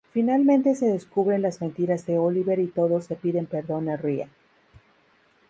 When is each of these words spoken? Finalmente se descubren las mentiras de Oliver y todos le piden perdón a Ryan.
Finalmente 0.11 0.73
se 0.73 0.87
descubren 0.87 1.43
las 1.43 1.61
mentiras 1.61 2.07
de 2.07 2.17
Oliver 2.17 2.57
y 2.59 2.65
todos 2.65 3.07
le 3.11 3.15
piden 3.17 3.45
perdón 3.45 3.87
a 3.87 3.97
Ryan. 3.97 4.31